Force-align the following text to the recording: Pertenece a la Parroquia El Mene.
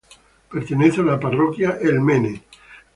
Pertenece 0.49 1.01
a 1.01 1.03
la 1.03 1.19
Parroquia 1.19 1.77
El 1.79 2.01
Mene. 2.01 2.41